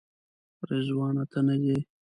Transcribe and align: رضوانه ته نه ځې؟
رضوانه 0.69 1.23
ته 1.31 1.39
نه 1.47 1.55
ځې؟ 1.63 1.77